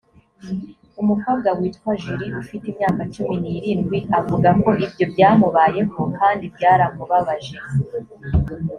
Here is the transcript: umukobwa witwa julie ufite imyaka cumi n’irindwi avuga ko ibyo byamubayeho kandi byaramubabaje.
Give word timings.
umukobwa 1.01 1.49
witwa 1.57 1.91
julie 2.01 2.37
ufite 2.43 2.65
imyaka 2.71 3.01
cumi 3.13 3.35
n’irindwi 3.43 3.99
avuga 4.19 4.49
ko 4.61 4.69
ibyo 4.85 5.05
byamubayeho 5.13 5.99
kandi 6.17 6.43
byaramubabaje. 6.55 7.55